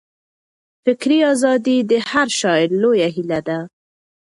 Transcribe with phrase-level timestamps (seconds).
[0.83, 3.59] فکري ازادي د هر شاعر لویه هیله ده.